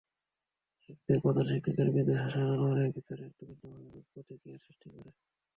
একদিন 0.89 1.17
প্রধান 1.19 1.45
শিক্ষকের 1.49 1.87
মৃদু 1.93 2.13
শাসন 2.15 2.45
আনোয়ারের 2.47 2.89
ভেতরে 2.95 3.23
একটু 3.25 3.43
ভিন্নভাবে 3.49 3.99
প্রতিক্রিয়ার 4.11 4.63
সৃষ্টি 4.65 4.87
করে। 4.89 5.11